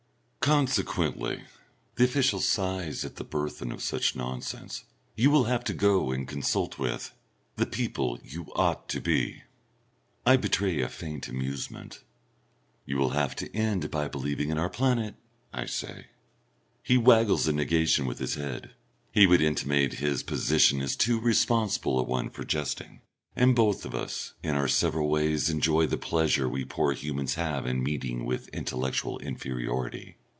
[0.41, 1.43] "Consequently"
[1.95, 4.85] the official sighs at the burthen of such nonsense,
[5.15, 7.13] "you will have to go and consult with
[7.57, 9.43] the people you ought to be."
[10.25, 12.03] I betray a faint amusement.
[12.87, 15.13] "You will have to end by believing in our planet,"
[15.53, 16.07] I say.
[16.81, 18.71] He waggles a negation with his head.
[19.11, 23.01] He would intimate his position is too responsible a one for jesting,
[23.35, 27.67] and both of us in our several ways enjoy the pleasure we poor humans have
[27.67, 30.17] in meeting with intellectual inferiority.